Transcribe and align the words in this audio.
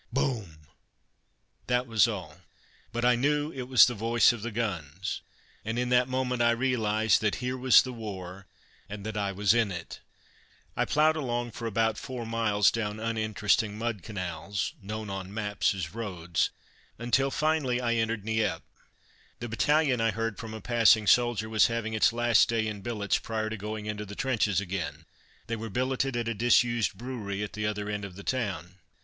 "Boom!" 0.11 0.65
That 1.67 1.85
was 1.85 2.07
all; 2.07 2.41
but 2.91 3.05
I 3.05 3.15
knew 3.15 3.51
it 3.51 3.67
was 3.67 3.85
the 3.85 3.93
voice 3.93 4.33
of 4.33 4.41
the 4.41 4.49
guns, 4.49 5.21
and 5.63 5.77
in 5.77 5.89
that 5.89 6.07
moment 6.09 6.41
I 6.41 6.49
realized 6.49 7.21
that 7.21 7.35
here 7.35 7.55
was 7.55 7.83
the 7.83 7.93
war, 7.93 8.47
and 8.89 9.05
that 9.05 9.15
I 9.15 9.31
was 9.31 9.53
in 9.53 9.71
it. 9.71 9.99
I 10.75 10.85
ploughed 10.85 11.15
along 11.15 11.51
for 11.51 11.67
about 11.67 11.99
four 11.99 12.25
miles 12.25 12.71
down 12.71 12.99
uninteresting 12.99 13.77
mud 13.77 14.01
canals 14.01 14.73
known 14.81 15.11
on 15.11 15.31
maps 15.31 15.71
as 15.75 15.93
roads 15.93 16.49
until, 16.97 17.29
finally, 17.29 17.79
I 17.79 17.93
entered 17.93 18.25
Nieppe. 18.25 18.63
The 19.39 19.49
battalion, 19.49 20.01
I 20.01 20.09
heard 20.09 20.39
from 20.39 20.55
a 20.55 20.61
passing 20.61 21.05
soldier, 21.05 21.47
was 21.47 21.67
having 21.67 21.93
its 21.93 22.11
last 22.11 22.49
day 22.49 22.65
in 22.65 22.81
billets 22.81 23.19
prior 23.19 23.51
to 23.51 23.55
going 23.55 23.85
into 23.85 24.07
the 24.07 24.15
trenches 24.15 24.59
again. 24.59 25.05
They 25.45 25.57
were 25.57 25.69
billeted 25.69 26.17
at 26.17 26.27
a 26.27 26.33
disused 26.33 26.97
brewery 26.97 27.43
at 27.43 27.53
the 27.53 27.67
other 27.67 27.87
end 27.87 28.03
of 28.03 28.15
the 28.15 28.23
town. 28.23 28.77